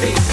face 0.00 0.29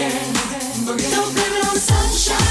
Don't 0.00 0.96
blame 0.96 0.98
it 0.98 1.68
on 1.68 1.74
the 1.74 1.78
sunshine. 1.78 2.49